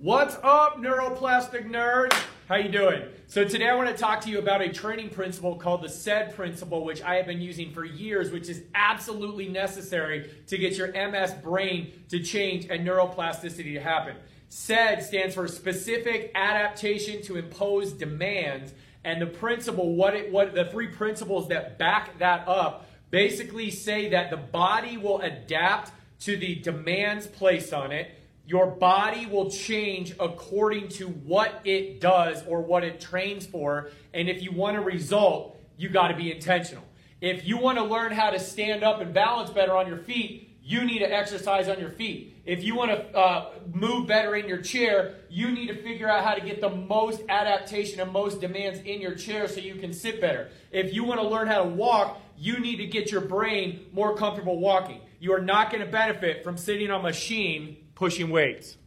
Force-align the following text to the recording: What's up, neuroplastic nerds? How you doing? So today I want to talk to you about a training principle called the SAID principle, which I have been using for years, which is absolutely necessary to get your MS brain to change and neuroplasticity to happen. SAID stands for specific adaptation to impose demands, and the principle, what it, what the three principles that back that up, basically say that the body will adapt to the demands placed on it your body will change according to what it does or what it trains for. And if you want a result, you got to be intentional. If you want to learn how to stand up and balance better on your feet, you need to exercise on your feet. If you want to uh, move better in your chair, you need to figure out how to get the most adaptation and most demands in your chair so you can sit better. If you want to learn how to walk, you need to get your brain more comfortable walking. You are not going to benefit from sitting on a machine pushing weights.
What's 0.00 0.36
up, 0.44 0.76
neuroplastic 0.76 1.68
nerds? 1.68 2.16
How 2.48 2.54
you 2.54 2.68
doing? 2.68 3.02
So 3.26 3.42
today 3.42 3.68
I 3.68 3.74
want 3.74 3.88
to 3.88 3.96
talk 3.96 4.20
to 4.20 4.30
you 4.30 4.38
about 4.38 4.62
a 4.62 4.68
training 4.72 5.10
principle 5.10 5.56
called 5.56 5.82
the 5.82 5.88
SAID 5.88 6.36
principle, 6.36 6.84
which 6.84 7.02
I 7.02 7.16
have 7.16 7.26
been 7.26 7.40
using 7.40 7.72
for 7.72 7.84
years, 7.84 8.30
which 8.30 8.48
is 8.48 8.62
absolutely 8.76 9.48
necessary 9.48 10.30
to 10.46 10.56
get 10.56 10.76
your 10.76 10.92
MS 10.92 11.34
brain 11.42 12.04
to 12.10 12.20
change 12.20 12.68
and 12.70 12.86
neuroplasticity 12.86 13.74
to 13.74 13.80
happen. 13.80 14.14
SAID 14.50 15.02
stands 15.02 15.34
for 15.34 15.48
specific 15.48 16.30
adaptation 16.36 17.20
to 17.22 17.36
impose 17.36 17.92
demands, 17.92 18.74
and 19.02 19.20
the 19.20 19.26
principle, 19.26 19.96
what 19.96 20.14
it, 20.14 20.30
what 20.30 20.54
the 20.54 20.66
three 20.66 20.86
principles 20.86 21.48
that 21.48 21.76
back 21.76 22.16
that 22.20 22.46
up, 22.46 22.86
basically 23.10 23.68
say 23.68 24.10
that 24.10 24.30
the 24.30 24.36
body 24.36 24.96
will 24.96 25.20
adapt 25.22 25.90
to 26.20 26.36
the 26.36 26.54
demands 26.54 27.26
placed 27.26 27.74
on 27.74 27.90
it 27.90 28.12
your 28.48 28.66
body 28.66 29.26
will 29.26 29.50
change 29.50 30.14
according 30.18 30.88
to 30.88 31.06
what 31.06 31.60
it 31.64 32.00
does 32.00 32.42
or 32.46 32.62
what 32.62 32.82
it 32.82 32.98
trains 32.98 33.46
for. 33.46 33.90
And 34.14 34.26
if 34.26 34.42
you 34.42 34.52
want 34.52 34.78
a 34.78 34.80
result, 34.80 35.60
you 35.76 35.90
got 35.90 36.08
to 36.08 36.16
be 36.16 36.32
intentional. 36.32 36.82
If 37.20 37.46
you 37.46 37.58
want 37.58 37.76
to 37.76 37.84
learn 37.84 38.10
how 38.10 38.30
to 38.30 38.40
stand 38.40 38.82
up 38.82 39.02
and 39.02 39.12
balance 39.12 39.50
better 39.50 39.76
on 39.76 39.86
your 39.86 39.98
feet, 39.98 40.56
you 40.62 40.82
need 40.84 41.00
to 41.00 41.12
exercise 41.12 41.68
on 41.68 41.78
your 41.78 41.90
feet. 41.90 42.40
If 42.46 42.64
you 42.64 42.74
want 42.74 42.90
to 42.90 43.18
uh, 43.18 43.50
move 43.74 44.06
better 44.06 44.34
in 44.34 44.48
your 44.48 44.62
chair, 44.62 45.16
you 45.28 45.50
need 45.50 45.66
to 45.66 45.82
figure 45.82 46.08
out 46.08 46.24
how 46.24 46.32
to 46.34 46.40
get 46.40 46.62
the 46.62 46.70
most 46.70 47.20
adaptation 47.28 48.00
and 48.00 48.10
most 48.10 48.40
demands 48.40 48.80
in 48.80 49.02
your 49.02 49.14
chair 49.14 49.46
so 49.46 49.60
you 49.60 49.74
can 49.74 49.92
sit 49.92 50.22
better. 50.22 50.48
If 50.70 50.94
you 50.94 51.04
want 51.04 51.20
to 51.20 51.28
learn 51.28 51.48
how 51.48 51.64
to 51.64 51.68
walk, 51.68 52.18
you 52.38 52.60
need 52.60 52.76
to 52.76 52.86
get 52.86 53.12
your 53.12 53.20
brain 53.20 53.86
more 53.92 54.16
comfortable 54.16 54.58
walking. 54.58 55.02
You 55.20 55.34
are 55.34 55.40
not 55.40 55.70
going 55.70 55.84
to 55.84 55.90
benefit 55.90 56.44
from 56.44 56.56
sitting 56.56 56.90
on 56.90 57.00
a 57.00 57.02
machine 57.02 57.87
pushing 57.98 58.30
weights. 58.30 58.78